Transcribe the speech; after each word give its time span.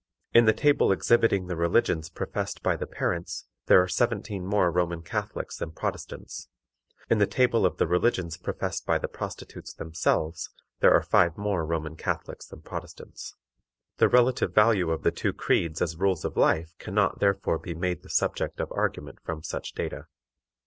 In 0.33 0.45
the 0.45 0.51
table 0.53 0.91
exhibiting 0.91 1.45
the 1.45 1.55
religions 1.55 2.09
professed 2.09 2.63
by 2.63 2.75
the 2.75 2.87
parents 2.87 3.45
there 3.67 3.79
are 3.83 3.87
seventeen 3.87 4.43
more 4.47 4.71
Roman 4.71 5.03
Catholics 5.03 5.57
than 5.57 5.73
Protestants; 5.73 6.47
in 7.07 7.19
the 7.19 7.27
table 7.27 7.67
of 7.67 7.77
the 7.77 7.85
religions 7.85 8.35
professed 8.35 8.83
by 8.87 8.97
the 8.97 9.07
prostitutes 9.07 9.71
themselves 9.75 10.49
there 10.79 10.91
are 10.91 11.03
five 11.03 11.37
more 11.37 11.63
Roman 11.67 11.95
Catholics 11.95 12.47
than 12.47 12.63
Protestants. 12.63 13.35
The 13.97 14.09
relative 14.09 14.55
value 14.55 14.89
of 14.89 15.03
the 15.03 15.11
two 15.11 15.33
creeds 15.33 15.83
as 15.83 15.95
rules 15.95 16.25
of 16.25 16.35
life 16.35 16.73
can 16.79 16.95
not 16.95 17.19
therefore 17.19 17.59
be 17.59 17.75
made 17.75 18.01
the 18.01 18.09
subject 18.09 18.59
of 18.59 18.71
argument 18.71 19.19
from 19.23 19.43
such 19.43 19.73
data. 19.73 20.07